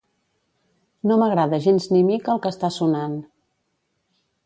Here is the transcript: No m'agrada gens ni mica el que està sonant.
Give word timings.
No 1.11 1.17
m'agrada 1.25 1.61
gens 1.67 1.87
ni 1.93 2.03
mica 2.09 2.35
el 2.37 2.43
que 2.47 2.55
està 2.57 2.75
sonant. 2.81 3.19